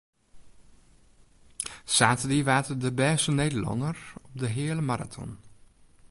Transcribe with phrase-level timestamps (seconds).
[1.95, 5.31] Saterdei waard er de bêste Nederlanner op de heale maraton.